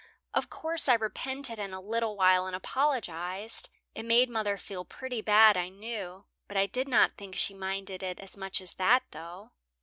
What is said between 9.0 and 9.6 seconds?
though."